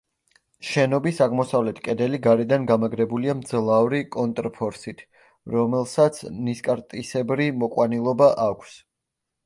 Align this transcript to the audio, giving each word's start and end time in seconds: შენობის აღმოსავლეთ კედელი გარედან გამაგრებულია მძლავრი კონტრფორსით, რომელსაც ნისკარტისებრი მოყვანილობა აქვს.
შენობის 0.69 1.19
აღმოსავლეთ 1.25 1.81
კედელი 1.87 2.19
გარედან 2.23 2.65
გამაგრებულია 2.71 3.35
მძლავრი 3.43 4.01
კონტრფორსით, 4.17 5.05
რომელსაც 5.57 6.25
ნისკარტისებრი 6.51 7.51
მოყვანილობა 7.63 8.35
აქვს. 8.53 8.79